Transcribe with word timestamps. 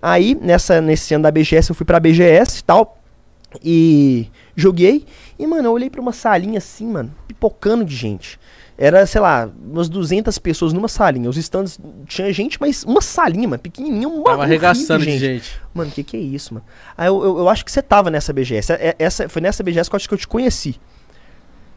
Aí, 0.00 0.34
nessa, 0.40 0.80
nesse 0.80 1.12
ano 1.14 1.24
da 1.24 1.30
BGS, 1.30 1.70
eu 1.70 1.74
fui 1.74 1.84
pra 1.86 1.98
BGS 2.00 2.60
e 2.60 2.64
tal. 2.64 2.98
E 3.64 4.28
joguei. 4.54 5.04
E, 5.38 5.46
mano, 5.46 5.68
eu 5.68 5.72
olhei 5.72 5.88
pra 5.90 6.00
uma 6.00 6.12
salinha 6.12 6.58
assim, 6.58 6.86
mano, 6.86 7.12
pipocando 7.26 7.84
de 7.84 7.94
gente. 7.96 8.38
Era, 8.76 9.04
sei 9.06 9.20
lá, 9.20 9.50
umas 9.60 9.88
200 9.88 10.38
pessoas 10.38 10.72
numa 10.72 10.86
salinha. 10.86 11.28
Os 11.28 11.36
stands 11.36 11.80
tinha 12.06 12.32
gente, 12.32 12.60
mas 12.60 12.84
uma 12.84 13.00
salinha, 13.00 13.48
mano, 13.48 13.60
pequenininha, 13.60 14.08
uma 14.08 14.22
Tava 14.24 14.42
arregaçando 14.44 15.04
de 15.04 15.18
gente. 15.18 15.60
Mano, 15.74 15.90
o 15.90 15.92
que 15.92 16.04
que 16.04 16.16
é 16.16 16.20
isso, 16.20 16.54
mano? 16.54 16.64
Aí 16.96 17.08
eu, 17.08 17.20
eu, 17.24 17.38
eu 17.38 17.48
acho 17.48 17.64
que 17.64 17.72
você 17.72 17.82
tava 17.82 18.08
nessa 18.10 18.32
BGS. 18.32 18.72
É- 18.74 18.94
Essa, 18.98 19.28
foi 19.28 19.42
nessa 19.42 19.64
BGS 19.64 19.90
que 19.90 19.94
eu 19.94 19.96
acho 19.96 20.06
que 20.08 20.14
eu 20.14 20.18
te 20.18 20.28
conheci. 20.28 20.76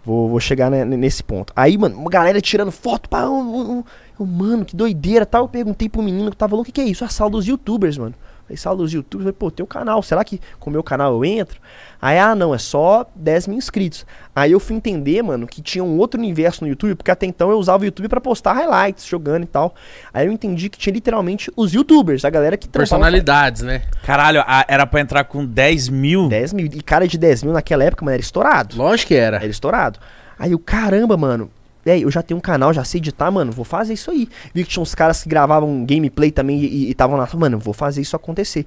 Vou, 0.03 0.29
vou 0.29 0.39
chegar 0.39 0.69
ne- 0.69 0.85
nesse 0.97 1.23
ponto. 1.23 1.53
Aí, 1.55 1.77
mano, 1.77 1.95
uma 1.97 2.09
galera 2.09 2.39
tirando 2.41 2.71
foto. 2.71 3.07
Pá, 3.09 3.27
um, 3.27 3.77
um, 3.79 3.83
eu, 4.21 4.27
mano, 4.27 4.63
que 4.65 4.75
doideira 4.75 5.25
tal. 5.25 5.43
Eu 5.43 5.49
perguntei 5.49 5.89
pro 5.89 6.01
menino 6.01 6.31
que 6.31 6.37
tava 6.37 6.55
louco, 6.55 6.69
o 6.69 6.73
que 6.73 6.81
que 6.81 6.81
é 6.81 6.89
isso? 6.89 7.03
A 7.03 7.09
sala 7.09 7.29
dos 7.31 7.45
youtubers, 7.47 7.97
mano. 7.97 8.13
Aí, 8.49 8.57
sala 8.57 8.75
dos 8.75 8.91
youtubers, 8.91 9.25
eu 9.27 9.31
falei, 9.33 9.37
pô, 9.39 9.49
tem 9.49 9.63
um 9.63 9.67
canal. 9.67 10.03
Será 10.03 10.25
que 10.25 10.41
com 10.59 10.69
o 10.69 10.73
meu 10.73 10.83
canal 10.83 11.13
eu 11.13 11.23
entro? 11.23 11.57
Aí, 12.01 12.19
ah, 12.19 12.35
não, 12.35 12.53
é 12.53 12.57
só 12.57 13.05
10 13.15 13.47
mil 13.47 13.57
inscritos. 13.57 14.05
Aí 14.35 14.51
eu 14.51 14.59
fui 14.59 14.75
entender, 14.75 15.21
mano, 15.21 15.47
que 15.47 15.61
tinha 15.61 15.81
um 15.81 15.97
outro 15.97 16.19
universo 16.19 16.61
no 16.63 16.69
YouTube, 16.69 16.95
porque 16.95 17.11
até 17.11 17.25
então 17.25 17.49
eu 17.49 17.57
usava 17.57 17.83
o 17.83 17.85
YouTube 17.85 18.09
pra 18.09 18.19
postar 18.19 18.51
highlights, 18.53 19.05
jogando 19.05 19.43
e 19.43 19.47
tal. 19.47 19.73
Aí 20.13 20.25
eu 20.27 20.33
entendi 20.33 20.67
que 20.67 20.77
tinha 20.77 20.91
literalmente 20.93 21.49
os 21.55 21.71
youtubers, 21.73 22.25
a 22.25 22.29
galera 22.29 22.57
que 22.57 22.67
Personalidades, 22.67 23.61
né? 23.61 23.83
Caralho, 24.03 24.43
a- 24.45 24.65
era 24.67 24.85
pra 24.85 24.99
entrar 24.99 25.23
com 25.23 25.45
10 25.45 25.87
mil? 25.87 26.27
10 26.27 26.51
mil. 26.51 26.65
E 26.65 26.81
cara 26.81 27.07
de 27.07 27.17
10 27.17 27.43
mil 27.43 27.53
naquela 27.53 27.85
época, 27.85 28.03
mano, 28.03 28.15
era 28.15 28.21
estourado. 28.21 28.75
Lógico 28.75 29.09
que 29.09 29.15
era. 29.15 29.37
Era 29.37 29.47
estourado. 29.47 29.97
Aí 30.37 30.53
o 30.53 30.59
caramba, 30.59 31.15
mano. 31.15 31.49
É, 31.85 31.97
eu 31.99 32.11
já 32.11 32.21
tenho 32.21 32.37
um 32.37 32.41
canal, 32.41 32.73
já 32.73 32.83
sei 32.83 32.99
editar, 32.99 33.31
mano. 33.31 33.51
Vou 33.51 33.65
fazer 33.65 33.93
isso 33.93 34.11
aí. 34.11 34.27
Vi 34.53 34.63
que 34.63 34.69
tinha 34.69 34.83
uns 34.83 34.93
caras 34.93 35.23
que 35.23 35.29
gravavam 35.29 35.83
gameplay 35.85 36.31
também 36.31 36.59
e 36.59 36.91
estavam 36.91 37.17
lá. 37.17 37.27
Mano, 37.35 37.57
vou 37.57 37.73
fazer 37.73 38.01
isso 38.01 38.15
acontecer. 38.15 38.65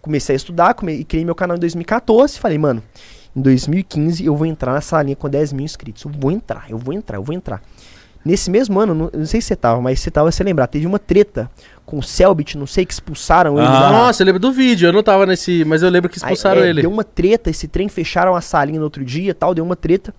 Comecei 0.00 0.34
a 0.34 0.36
estudar 0.36 0.74
come- 0.74 0.94
e 0.94 1.04
criei 1.04 1.24
meu 1.24 1.34
canal 1.34 1.56
em 1.56 1.60
2014. 1.60 2.38
Falei, 2.38 2.58
mano, 2.58 2.82
em 3.34 3.40
2015 3.40 4.24
eu 4.26 4.36
vou 4.36 4.46
entrar 4.46 4.74
nessa 4.74 5.00
linha 5.02 5.16
com 5.16 5.28
10 5.28 5.52
mil 5.52 5.64
inscritos. 5.64 6.04
Eu 6.04 6.10
vou 6.10 6.30
entrar, 6.30 6.64
eu 6.68 6.76
vou 6.76 6.92
entrar, 6.92 7.16
eu 7.18 7.22
vou 7.22 7.34
entrar. 7.34 7.62
Nesse 8.24 8.50
mesmo 8.50 8.78
ano, 8.78 8.94
não, 8.94 9.10
não 9.12 9.26
sei 9.26 9.40
se 9.40 9.48
você 9.48 9.56
tava, 9.56 9.80
mas 9.80 9.98
você 9.98 10.08
tava 10.08 10.30
se 10.30 10.44
lembrar, 10.44 10.68
teve 10.68 10.86
uma 10.86 10.98
treta 10.98 11.50
com 11.84 11.98
o 11.98 12.02
Selbit, 12.02 12.56
não 12.56 12.68
sei, 12.68 12.86
que 12.86 12.92
expulsaram 12.92 13.58
ele 13.58 13.66
Ah. 13.66 13.80
da- 13.80 13.90
Nossa, 13.90 14.22
eu 14.22 14.26
lembro 14.26 14.38
do 14.38 14.52
vídeo. 14.52 14.86
Eu 14.88 14.92
não 14.92 15.02
tava 15.02 15.26
nesse. 15.26 15.64
Mas 15.64 15.82
eu 15.82 15.88
lembro 15.90 16.08
que 16.08 16.18
expulsaram 16.18 16.60
Aí, 16.60 16.66
é, 16.68 16.70
ele. 16.70 16.82
Deu 16.82 16.90
uma 16.90 17.02
treta, 17.02 17.50
esse 17.50 17.66
trem 17.66 17.88
fecharam 17.88 18.36
a 18.36 18.40
salinha 18.40 18.78
no 18.78 18.84
outro 18.84 19.04
dia 19.04 19.30
e 19.30 19.34
tal, 19.34 19.52
deu 19.54 19.64
uma 19.64 19.74
treta. 19.74 20.14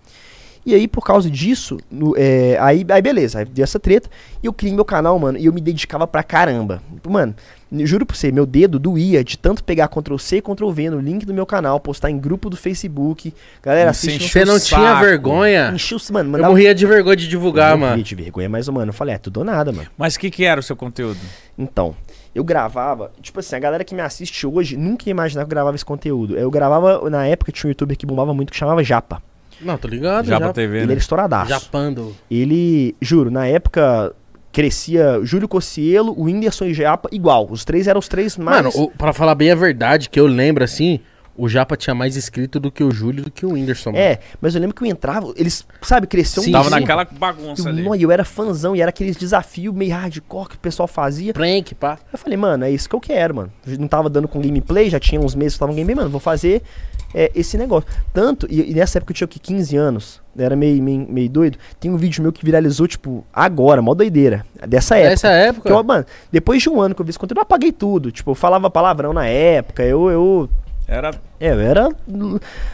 E 0.65 0.73
aí, 0.73 0.87
por 0.87 1.03
causa 1.03 1.29
disso, 1.29 1.77
no- 1.91 2.15
é, 2.17 2.57
aí, 2.59 2.85
aí 2.89 3.01
beleza, 3.01 3.39
aí 3.39 3.45
deu 3.45 3.63
essa 3.63 3.79
treta. 3.79 4.09
E 4.41 4.45
eu 4.45 4.53
criei 4.53 4.73
meu 4.73 4.85
canal, 4.85 5.17
mano, 5.19 5.37
e 5.37 5.45
eu 5.45 5.51
me 5.53 5.59
dedicava 5.59 6.07
pra 6.07 6.23
caramba. 6.23 6.81
Mano, 7.07 7.35
eu 7.71 7.85
juro 7.85 8.05
pra 8.05 8.15
você, 8.15 8.31
meu 8.31 8.45
dedo 8.45 8.79
doía 8.79 9.23
de 9.23 9.37
tanto 9.37 9.61
pegar 9.63 9.89
Ctrl 9.89 10.17
C, 10.17 10.41
Ctrl 10.41 10.69
V 10.71 10.89
no 10.91 10.99
link 11.01 11.25
do 11.25 11.33
meu 11.33 11.45
canal, 11.45 11.79
postar 11.81 12.09
em 12.11 12.17
grupo 12.17 12.49
do 12.49 12.55
Facebook. 12.55 13.33
Galera, 13.61 13.91
Você 13.93 14.07
assiste. 14.07 14.29
Você 14.31 14.45
não 14.45 14.55
o 14.55 14.59
tinha 14.59 14.79
saco. 14.79 15.01
vergonha? 15.01 15.71
Encheu, 15.73 15.97
mano, 16.11 16.29
Eu 16.29 16.31
mandava... 16.31 16.49
morria 16.53 16.73
de 16.73 16.85
vergonha 16.85 17.15
de 17.17 17.27
divulgar, 17.27 17.71
eu 17.71 17.77
morria 17.77 17.91
mano. 17.95 18.03
de 18.03 18.15
vergonha, 18.15 18.47
mas, 18.47 18.69
mano, 18.69 18.89
eu 18.89 18.93
falei, 18.93 19.15
é 19.15 19.17
tudo 19.17 19.37
ou 19.37 19.43
nada, 19.43 19.71
mano. 19.73 19.87
Mas 19.97 20.15
o 20.15 20.19
que, 20.19 20.31
que 20.31 20.45
era 20.45 20.59
o 20.59 20.63
seu 20.63 20.75
conteúdo? 20.77 21.19
Então, 21.57 21.93
eu 22.33 22.43
gravava, 22.43 23.11
tipo 23.21 23.39
assim, 23.41 23.55
a 23.55 23.59
galera 23.59 23.83
que 23.83 23.93
me 23.93 24.01
assiste 24.01 24.47
hoje 24.47 24.77
nunca 24.77 25.03
ia 25.07 25.11
imaginar 25.11 25.41
que 25.41 25.47
eu 25.47 25.49
gravava 25.49 25.75
esse 25.75 25.83
conteúdo. 25.85 26.37
Eu 26.37 26.49
gravava, 26.49 27.09
na 27.09 27.25
época 27.27 27.51
tinha 27.51 27.67
um 27.67 27.71
youtuber 27.71 27.97
que 27.97 28.05
bombava 28.05 28.33
muito 28.33 28.51
que 28.51 28.57
chamava 28.57 28.81
Japa. 28.81 29.21
Não, 29.61 29.77
tô 29.77 29.87
ligado. 29.87 30.25
Já 30.25 30.33
Já, 30.35 30.39
pra 30.39 30.53
TV, 30.53 30.77
Ele 30.77 30.85
né? 30.87 30.93
era 30.93 30.99
estouradaço. 30.99 31.49
Japando. 31.49 32.15
Ele, 32.29 32.95
juro, 33.01 33.29
na 33.31 33.45
época 33.47 34.13
crescia 34.51 35.19
Júlio 35.23 35.47
Cocielo, 35.47 36.13
o 36.15 36.23
Whindersson 36.25 36.65
e 36.65 36.73
Japa 36.73 37.09
igual. 37.11 37.47
Os 37.49 37.65
três 37.65 37.87
eram 37.87 37.99
os 37.99 38.07
três 38.07 38.37
mais. 38.37 38.57
Mano, 38.63 38.71
o, 38.75 38.91
pra 38.91 39.11
falar 39.11 39.33
bem 39.35 39.49
a 39.51 39.55
verdade, 39.55 40.09
que 40.09 40.19
eu 40.19 40.27
lembro 40.27 40.63
assim, 40.63 40.99
o 41.35 41.49
Japa 41.49 41.75
tinha 41.75 41.95
mais 41.95 42.15
inscrito 42.15 42.59
do 42.59 42.71
que 42.71 42.83
o 42.83 42.91
Júlio 42.91 43.23
do 43.23 43.31
que 43.31 43.43
o 43.47 43.53
Whindersson. 43.53 43.89
mano. 43.91 44.03
É, 44.03 44.19
mas 44.39 44.53
eu 44.53 44.61
lembro 44.61 44.75
que 44.75 44.83
eu 44.83 44.87
entrava, 44.87 45.33
eles, 45.35 45.65
sabe, 45.81 46.05
cresceu 46.05 46.43
Sim, 46.43 46.51
Tava 46.51 46.65
sim. 46.65 46.69
naquela 46.69 47.03
bagunça 47.03 47.63
Eu, 47.67 47.69
ali. 47.73 47.81
não, 47.81 47.95
e 47.95 48.03
eu 48.03 48.11
era 48.11 48.23
fãzão 48.23 48.75
e 48.75 48.81
era 48.81 48.89
aqueles 48.89 49.17
desafios 49.17 49.73
meio 49.73 49.91
hardcore 49.95 50.49
que 50.49 50.55
o 50.55 50.59
pessoal 50.59 50.87
fazia. 50.87 51.33
Prank, 51.33 51.73
pá. 51.73 51.97
Eu 52.11 52.19
falei, 52.19 52.37
mano, 52.37 52.63
é 52.63 52.69
isso 52.69 52.87
que 52.87 52.95
eu 52.95 52.99
quero, 53.01 53.33
mano. 53.35 53.51
Não 53.79 53.87
tava 53.87 54.07
dando 54.07 54.27
com 54.27 54.39
gameplay, 54.39 54.87
já 54.87 54.99
tinha 54.99 55.19
uns 55.19 55.33
meses 55.33 55.53
que 55.53 55.59
tava 55.61 55.71
gameplay, 55.73 55.95
mano, 55.95 56.11
vou 56.11 56.19
fazer 56.19 56.61
é, 57.13 57.31
esse 57.35 57.57
negócio. 57.57 57.87
Tanto, 58.13 58.47
e, 58.49 58.71
e 58.71 58.73
nessa 58.73 58.97
época 58.97 59.11
eu 59.11 59.15
tinha 59.15 59.25
o 59.25 59.27
que, 59.27 59.39
15 59.39 59.77
anos, 59.77 60.21
era 60.37 60.55
meio, 60.55 60.81
meio, 60.81 61.05
meio 61.07 61.29
doido. 61.29 61.57
Tem 61.79 61.91
um 61.91 61.97
vídeo 61.97 62.23
meu 62.23 62.31
que 62.31 62.43
viralizou, 62.43 62.87
tipo, 62.87 63.25
agora, 63.31 63.81
mó 63.81 63.93
doideira. 63.93 64.45
Dessa 64.67 64.95
época. 64.95 65.09
Nessa 65.09 65.27
época. 65.29 65.69
Que 65.69 65.75
eu, 65.75 65.83
mano, 65.83 66.05
depois 66.31 66.61
de 66.61 66.69
um 66.69 66.81
ano 66.81 66.95
que 66.95 67.01
eu 67.01 67.05
vi 67.05 67.11
esse 67.11 67.19
conteúdo, 67.19 67.39
eu 67.39 67.43
apaguei 67.43 67.71
tudo. 67.71 68.11
Tipo, 68.11 68.31
eu 68.31 68.35
falava 68.35 68.69
palavrão 68.69 69.13
na 69.13 69.27
época, 69.27 69.83
eu. 69.83 70.09
eu 70.09 70.49
Era. 70.87 71.11
é, 71.39 71.51
eu 71.51 71.59
era. 71.59 71.89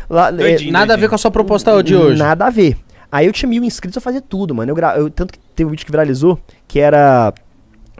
Lá, 0.09 0.29
é, 0.29 0.31
Doidinho. 0.31 0.71
Nada 0.71 0.93
a 0.93 0.97
ver 0.97 1.09
com 1.09 1.15
a 1.15 1.17
sua 1.17 1.31
proposta 1.31 1.83
de 1.83 1.95
hoje. 1.95 2.17
Nada 2.17 2.47
a 2.47 2.49
ver. 2.49 2.77
Aí 3.11 3.25
eu 3.25 3.33
tinha 3.33 3.49
mil 3.49 3.63
inscritos, 3.63 3.95
eu 3.95 4.01
fazia 4.01 4.21
tudo, 4.21 4.53
mano. 4.53 4.71
Eu, 4.71 4.75
gra... 4.75 4.97
eu 4.97 5.09
tanto 5.09 5.33
que 5.33 5.39
teve 5.55 5.67
um 5.67 5.71
vídeo 5.71 5.85
que 5.85 5.91
viralizou, 5.91 6.39
que 6.67 6.79
era. 6.79 7.33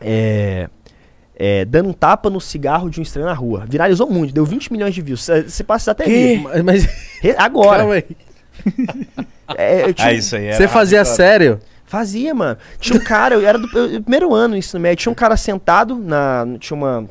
É, 0.01 0.69
é, 1.39 1.63
dando 1.66 1.88
um 1.89 1.94
tapa 1.94 2.29
no 2.29 2.41
cigarro 2.41 2.89
de 2.89 3.00
um 3.00 3.03
estranho 3.03 3.27
na 3.27 3.33
rua. 3.33 3.66
Viralizou 3.67 4.09
muito, 4.09 4.33
deu 4.33 4.45
20 4.45 4.72
milhões 4.73 4.94
de 4.94 5.01
views. 5.01 5.23
Cê- 5.23 5.44
Você 5.44 5.63
passa 5.63 5.91
até 5.91 6.05
ver. 6.05 6.41
Mas, 6.41 6.63
mas 6.63 6.88
Agora. 7.38 7.79
calma 7.79 7.94
aí. 7.95 8.05
É, 9.57 9.83
eu 9.85 9.94
tinha- 9.94 10.09
Ah, 10.09 10.13
isso 10.13 10.35
aí 10.35 10.45
era. 10.45 10.57
Você 10.57 10.67
fazia 10.67 11.00
hardcore. 11.00 11.16
sério? 11.16 11.59
Fazia, 11.85 12.35
mano. 12.35 12.57
Tinha 12.79 13.00
um 13.00 13.03
cara, 13.03 13.33
eu 13.35 13.47
era 13.47 13.57
do 13.57 13.67
eu- 13.77 14.01
primeiro 14.01 14.33
ano 14.33 14.50
no 14.50 14.57
ensino 14.57 14.79
médio, 14.79 14.97
tinha 15.01 15.11
um 15.11 15.16
cara 15.16 15.35
sentado 15.35 15.95
na. 15.97 16.45
Tinha 16.59 16.77
uma. 16.77 17.05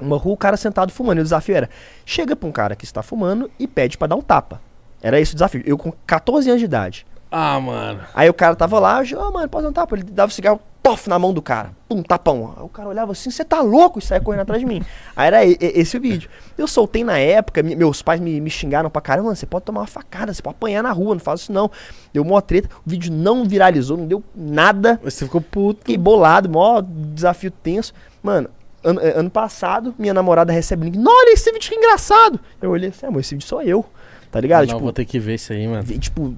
Uma 0.00 0.16
rua, 0.16 0.34
o 0.34 0.36
cara 0.36 0.56
sentado 0.56 0.90
fumando. 0.92 1.18
E 1.18 1.20
o 1.20 1.24
desafio 1.24 1.56
era: 1.56 1.68
chega 2.06 2.34
pra 2.34 2.48
um 2.48 2.52
cara 2.52 2.74
que 2.74 2.84
está 2.84 3.02
fumando 3.02 3.50
e 3.58 3.66
pede 3.66 3.98
pra 3.98 4.06
dar 4.08 4.16
um 4.16 4.22
tapa. 4.22 4.60
Era 5.02 5.20
esse 5.20 5.32
o 5.32 5.36
desafio. 5.36 5.62
Eu 5.66 5.76
com 5.76 5.92
14 6.06 6.48
anos 6.48 6.60
de 6.60 6.64
idade. 6.64 7.06
Ah, 7.30 7.60
mano. 7.60 8.00
Aí 8.14 8.28
o 8.30 8.34
cara 8.34 8.56
tava 8.56 8.78
lá, 8.80 9.04
eu, 9.04 9.20
ô 9.20 9.30
mano, 9.30 9.48
pode 9.48 9.64
dar 9.64 9.70
um 9.70 9.72
tapa. 9.72 9.94
Ele 9.94 10.04
dava 10.04 10.30
o 10.30 10.34
cigarro, 10.34 10.60
pof, 10.84 11.08
na 11.08 11.18
mão 11.18 11.32
do 11.32 11.40
cara. 11.40 11.70
Pum, 11.88 12.02
tapão. 12.02 12.54
O 12.60 12.68
cara 12.68 12.88
olhava 12.88 13.12
assim, 13.12 13.30
você 13.30 13.42
tá 13.42 13.60
louco? 13.62 13.98
E 13.98 14.02
saia 14.02 14.20
correndo 14.20 14.42
atrás 14.42 14.60
de 14.60 14.66
mim. 14.66 14.82
Aí 15.16 15.26
era 15.26 15.44
esse 15.44 15.96
o 15.96 16.00
vídeo. 16.00 16.28
Eu 16.58 16.68
soltei 16.68 17.02
na 17.02 17.18
época, 17.18 17.62
me- 17.62 17.74
meus 17.74 18.02
pais 18.02 18.20
me, 18.20 18.38
me 18.40 18.50
xingaram 18.50 18.90
pra 18.90 19.00
caramba, 19.00 19.24
mano, 19.28 19.36
você 19.36 19.46
pode 19.46 19.64
tomar 19.64 19.80
uma 19.80 19.86
facada, 19.86 20.32
você 20.32 20.42
pode 20.42 20.56
apanhar 20.56 20.82
na 20.82 20.92
rua, 20.92 21.14
não 21.14 21.20
faz 21.20 21.40
isso 21.40 21.52
não. 21.52 21.70
Deu 22.12 22.22
mó 22.22 22.38
treta, 22.42 22.68
o 22.86 22.90
vídeo 22.90 23.10
não 23.10 23.44
viralizou, 23.46 23.96
não 23.96 24.06
deu 24.06 24.22
nada. 24.36 25.00
Você 25.02 25.24
ficou 25.24 25.40
puto. 25.40 25.80
Fiquei 25.80 25.96
bolado, 25.96 26.48
mó 26.50 26.82
desafio 26.82 27.50
tenso. 27.50 27.94
Mano, 28.22 28.48
ano, 28.84 29.00
eh, 29.00 29.14
ano 29.18 29.30
passado, 29.30 29.94
minha 29.98 30.12
namorada 30.12 30.52
recebe 30.52 30.90
link. 30.90 31.02
Olha 31.04 31.32
esse 31.32 31.50
vídeo 31.50 31.70
que 31.70 31.74
engraçado. 31.74 32.38
Eu 32.60 32.70
olhei 32.70 32.90
assim, 32.90 33.06
amor, 33.06 33.20
esse 33.20 33.34
vídeo 33.34 33.46
sou 33.48 33.62
eu. 33.62 33.84
Tá 34.30 34.38
ligado? 34.40 34.66
não, 34.66 34.78
vou 34.80 34.92
ter 34.92 35.04
que 35.06 35.18
ver 35.18 35.36
isso 35.36 35.52
aí, 35.52 35.66
mano. 35.66 35.82
tipo, 35.98 36.34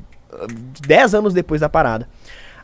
10 0.86 1.14
anos 1.14 1.34
depois 1.34 1.60
da 1.60 1.68
parada. 1.68 2.08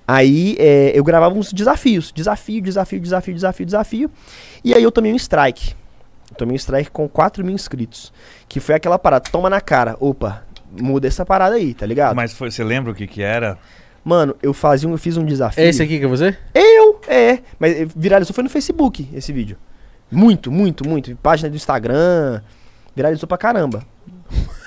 Aí 0.07 0.57
é, 0.59 0.93
eu 0.95 1.05
gravava 1.05 1.35
uns 1.35 1.53
desafios. 1.53 2.13
Desafio, 2.13 2.61
desafio, 2.61 3.01
desafio, 3.01 3.35
desafio, 3.35 3.67
desafio. 3.67 4.11
E 4.65 4.75
aí 4.75 4.83
eu 4.83 4.91
tomei 4.93 5.13
um 5.13 5.17
strike. 5.17 5.75
Eu 6.31 6.37
tomei 6.37 6.55
um 6.55 6.57
strike 6.57 6.91
com 6.91 7.09
4 7.09 7.45
mil 7.45 7.55
inscritos. 7.55 8.13
Que 8.49 8.59
foi 8.61 8.75
aquela 8.75 8.99
parada, 8.99 9.29
toma 9.31 9.49
na 9.49 9.61
cara. 9.61 9.97
Opa, 10.01 10.43
muda 10.71 11.07
essa 11.07 11.25
parada 11.25 11.57
aí, 11.57 11.73
tá 11.75 11.87
ligado? 11.87 12.17
Mas 12.17 12.33
foi- 12.33 12.51
você 12.51 12.65
lembra 12.65 12.91
o 12.93 12.95
que 12.95 13.07
que 13.07 13.23
era? 13.23 13.59
Mano, 14.05 14.35
eu 14.43 14.53
fazia 14.53 14.89
um, 14.89 14.93
eu 14.93 14.99
fiz 14.99 15.17
um 15.17 15.25
desafio. 15.25 15.63
É 15.63 15.69
esse 15.69 15.81
aqui 15.83 15.99
que 15.99 16.05
é 16.05 16.09
você? 16.09 16.37
Eu, 16.53 17.01
é. 17.07 17.39
Mas 17.59 17.73
eh, 17.81 17.87
viralizou 17.95 18.34
foi 18.34 18.43
no 18.43 18.51
Facebook 18.51 19.09
esse 19.15 19.33
vídeo. 19.33 19.57
Muito, 20.11 20.51
muito, 20.51 20.87
muito. 20.89 21.15
Página 21.17 21.49
do 21.49 21.55
Instagram. 21.57 22.43
Viralizou 22.97 23.27
pra 23.29 23.39
caramba. 23.39 23.84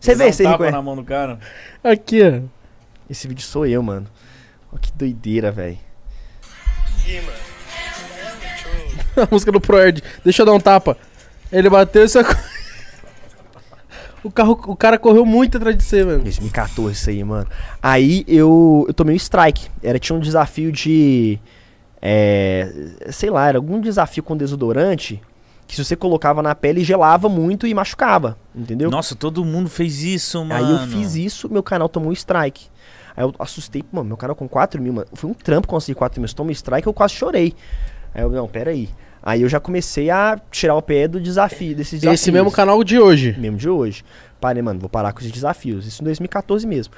Você 0.00 0.14
vê, 0.14 0.32
você 0.32 0.46
reconhece. 0.46 0.72
na 0.76 0.82
mão 0.82 0.96
do 0.96 1.04
cara. 1.04 1.38
Aqui, 1.82 2.20
ó. 2.22 2.40
Esse 3.08 3.28
vídeo 3.28 3.42
sou 3.44 3.64
eu, 3.64 3.80
mano. 3.82 4.06
Ó, 4.72 4.78
que 4.78 4.92
doideira, 4.92 5.50
velho. 5.50 5.78
A 9.16 9.28
música 9.30 9.50
do 9.50 9.60
Proerd. 9.60 10.02
Deixa 10.24 10.42
eu 10.42 10.46
dar 10.46 10.52
um 10.52 10.60
tapa. 10.60 10.96
Ele 11.50 11.70
bateu 11.70 12.04
e 12.04 12.08
sacou. 12.08 12.36
O, 14.24 14.30
carro, 14.30 14.60
o 14.66 14.74
cara 14.74 14.98
correu 14.98 15.24
muito 15.24 15.56
atrás 15.56 15.76
de 15.76 15.84
você, 15.84 16.04
mano. 16.04 16.24
2014 16.24 16.98
isso 16.98 17.10
aí, 17.10 17.22
mano. 17.22 17.46
Aí 17.80 18.24
eu, 18.26 18.84
eu 18.88 18.92
tomei 18.92 19.14
um 19.14 19.16
strike. 19.16 19.68
Era, 19.80 20.00
tinha 20.00 20.16
um 20.16 20.20
desafio 20.20 20.72
de. 20.72 21.38
É, 22.02 22.68
sei 23.12 23.30
lá, 23.30 23.46
era 23.46 23.56
algum 23.56 23.80
desafio 23.80 24.24
com 24.24 24.36
desodorante 24.36 25.22
que 25.66 25.74
se 25.74 25.84
você 25.84 25.96
colocava 25.96 26.42
na 26.42 26.54
pele 26.54 26.84
gelava 26.84 27.28
muito 27.28 27.66
e 27.66 27.74
machucava, 27.74 28.38
entendeu? 28.54 28.90
Nossa, 28.90 29.14
todo 29.14 29.44
mundo 29.44 29.68
fez 29.68 30.02
isso, 30.02 30.44
mano. 30.44 30.54
Aí 30.54 30.72
eu 30.72 30.78
fiz 30.88 31.16
isso, 31.16 31.48
meu 31.48 31.62
canal 31.62 31.88
tomou 31.88 32.10
um 32.10 32.12
strike. 32.12 32.66
Aí 33.16 33.24
eu 33.24 33.34
assustei, 33.38 33.82
mano, 33.90 34.08
meu 34.08 34.16
canal 34.16 34.36
com 34.36 34.48
4 34.48 34.80
mil, 34.80 34.92
mano. 34.92 35.06
Foi 35.14 35.30
um 35.30 35.34
trampo 35.34 35.66
conseguir 35.66 35.94
4 35.94 36.20
mil. 36.20 36.28
Se 36.28 36.34
toma 36.34 36.52
strike, 36.52 36.86
eu 36.86 36.92
quase 36.92 37.14
chorei. 37.14 37.54
Aí 38.14 38.22
eu, 38.22 38.30
não, 38.30 38.46
pera 38.46 38.70
aí. 38.70 38.88
Aí 39.22 39.42
eu 39.42 39.48
já 39.48 39.58
comecei 39.58 40.10
a 40.10 40.38
tirar 40.50 40.76
o 40.76 40.82
pé 40.82 41.08
do 41.08 41.20
desafio, 41.20 41.74
desses 41.74 42.00
desafios. 42.00 42.20
Esse 42.20 42.30
mesmo 42.30 42.52
canal 42.52 42.84
de 42.84 42.98
hoje. 42.98 43.34
Mesmo 43.38 43.56
de 43.56 43.68
hoje. 43.68 44.04
Parei, 44.40 44.62
mano, 44.62 44.78
vou 44.78 44.88
parar 44.88 45.12
com 45.12 45.20
esses 45.20 45.32
desafios. 45.32 45.86
Isso 45.86 46.02
em 46.02 46.04
2014 46.04 46.66
mesmo. 46.66 46.94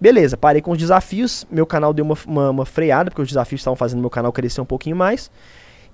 Beleza, 0.00 0.36
parei 0.36 0.62
com 0.62 0.70
os 0.70 0.78
desafios. 0.78 1.46
Meu 1.50 1.66
canal 1.66 1.92
deu 1.92 2.04
uma, 2.04 2.16
uma, 2.26 2.50
uma 2.50 2.66
freada, 2.66 3.10
porque 3.10 3.22
os 3.22 3.28
desafios 3.28 3.60
estavam 3.60 3.76
fazendo 3.76 4.00
meu 4.00 4.10
canal 4.10 4.32
crescer 4.32 4.60
um 4.60 4.66
pouquinho 4.66 4.96
mais. 4.96 5.30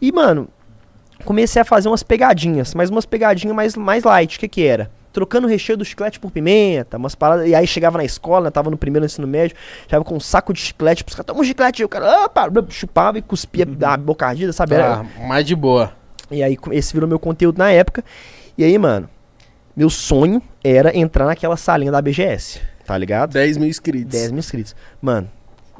E, 0.00 0.12
mano, 0.12 0.48
comecei 1.24 1.62
a 1.62 1.64
fazer 1.64 1.88
umas 1.88 2.02
pegadinhas, 2.02 2.74
mas 2.74 2.90
umas 2.90 3.06
pegadinhas 3.06 3.54
mais, 3.54 3.76
mais 3.76 4.04
light. 4.04 4.36
O 4.36 4.40
que 4.40 4.48
que 4.48 4.64
era? 4.64 4.90
Trocando 5.12 5.46
o 5.46 5.50
recheio 5.50 5.76
do 5.76 5.84
chiclete 5.84 6.18
por 6.18 6.30
pimenta, 6.30 6.96
umas 6.96 7.14
paradas. 7.14 7.46
E 7.48 7.54
aí 7.54 7.66
chegava 7.66 7.98
na 7.98 8.04
escola, 8.04 8.44
né, 8.46 8.50
tava 8.50 8.70
no 8.70 8.76
primeiro 8.78 9.04
ensino 9.04 9.26
médio, 9.26 9.56
chegava 9.84 10.04
com 10.04 10.16
um 10.16 10.20
saco 10.20 10.52
de 10.52 10.60
chiclete 10.60 11.04
pros 11.04 11.14
caras, 11.14 11.26
toma 11.26 11.40
um 11.40 11.44
chiclete. 11.44 11.82
E 11.82 11.84
o 11.84 11.88
cara, 11.88 12.24
opa, 12.24 12.48
blá, 12.48 12.64
chupava 12.70 13.18
e 13.18 13.22
cuspia 13.22 13.66
a 13.86 13.96
boca 13.96 14.26
ardida, 14.26 14.52
sabe? 14.52 14.74
Era- 14.74 15.00
Ah, 15.00 15.26
mais 15.28 15.44
de 15.44 15.54
boa. 15.54 15.92
E 16.30 16.42
aí 16.42 16.56
esse 16.70 16.92
virou 16.94 17.08
meu 17.08 17.18
conteúdo 17.18 17.58
na 17.58 17.70
época. 17.70 18.02
E 18.56 18.64
aí, 18.64 18.78
mano, 18.78 19.08
meu 19.76 19.90
sonho 19.90 20.40
era 20.64 20.96
entrar 20.96 21.26
naquela 21.26 21.56
salinha 21.56 21.92
da 21.92 22.00
BGS, 22.00 22.60
tá 22.86 22.96
ligado? 22.96 23.32
10 23.32 23.56
mil 23.58 23.68
inscritos. 23.68 24.12
10 24.12 24.30
mil 24.30 24.38
inscritos. 24.38 24.74
Mano, 25.00 25.28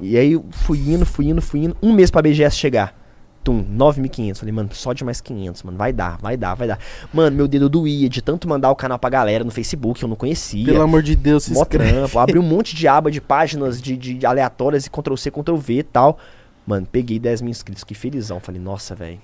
e 0.01 0.17
aí 0.19 0.33
eu 0.33 0.45
fui 0.51 0.79
indo, 0.79 1.07
fui 1.07 1.27
indo, 1.29 1.41
fui 1.41 1.65
indo. 1.65 1.77
Um 1.83 1.93
mês 1.93 2.11
pra 2.11 2.21
BGS 2.23 2.57
chegar. 2.57 2.95
Tum, 3.43 3.65
9.500. 3.65 4.39
Falei, 4.39 4.53
mano, 4.53 4.69
só 4.73 4.93
de 4.93 5.05
mais 5.05 5.21
500, 5.21 5.63
mano. 5.63 5.77
Vai 5.77 5.93
dar, 5.93 6.19
vai 6.19 6.37
dar, 6.37 6.55
vai 6.55 6.69
dar. 6.69 6.79
Mano, 7.13 7.37
meu 7.37 7.49
dedo 7.49 7.69
doía 7.69 8.09
de 8.09 8.23
tanto 8.23 8.49
mandar 8.49 8.71
o 8.71 8.77
canal 8.77 8.99
pra 8.99 9.11
galera 9.11 9.45
no 9.45 9.51
Facebook, 9.51 10.03
eu 10.03 10.09
não 10.09 10.17
conhecia. 10.17 10.65
Pelo 10.65 10.83
amor 10.83 11.03
de 11.03 11.17
Deus, 11.17 11.45
se 11.45 11.53
Mó 11.53 11.65
trampo. 11.65 12.19
Abri 12.21 12.39
um 12.39 12.43
monte 12.43 12.77
de 12.77 12.87
aba 12.87 13.11
de 13.11 13.21
páginas 13.21 13.81
de, 13.81 13.97
de 13.97 14.25
aleatórias 14.25 14.87
e 14.87 14.91
Ctrl-C, 14.91 15.31
Ctrl-V 15.31 15.75
e 15.75 15.83
tal. 15.83 16.19
Mano, 16.67 16.87
peguei 16.91 17.19
10 17.19 17.43
mil 17.43 17.51
inscritos, 17.51 17.83
que 17.85 17.95
felizão. 17.95 18.39
Falei, 18.39 18.61
nossa, 18.61 18.95
velho. 18.95 19.21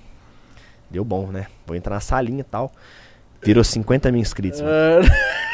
Deu 0.89 1.05
bom, 1.05 1.27
né? 1.27 1.47
Vou 1.65 1.75
entrar 1.75 1.95
na 1.95 2.01
salinha 2.01 2.41
e 2.41 2.43
tal. 2.43 2.71
Virou 3.41 3.63
50 3.63 4.11
mil 4.11 4.21
inscritos, 4.21 4.59
mano. 4.61 5.07